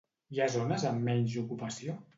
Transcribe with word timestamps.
Hi 0.35 0.39
ha 0.39 0.47
zones 0.53 0.87
amb 0.93 1.07
menys 1.11 1.39
ocupació? 1.47 2.03